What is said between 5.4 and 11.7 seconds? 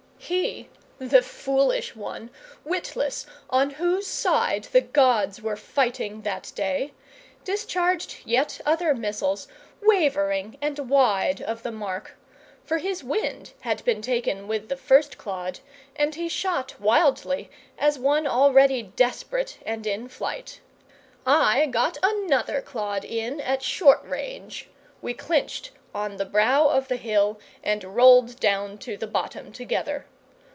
were fighting that day, discharged yet other missiles, wavering and wide of